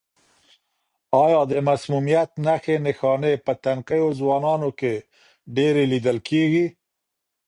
[1.23, 4.93] آیا د مسمومیت نښې نښانې په تنکیو ځوانانو کې
[5.55, 6.65] ډېرې لیدل کیږي؟